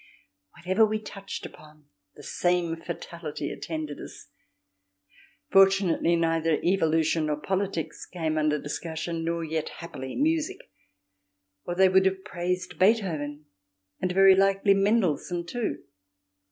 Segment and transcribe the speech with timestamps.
[0.57, 4.29] Whatever we touched upon the same fatality attended us.
[5.51, 10.71] Fortunately neither evolution nor politics came under discussion, nor yet, happily, music,
[11.65, 13.45] or they would have praised Beethoven
[13.99, 15.83] and very likely Mendelssohn too.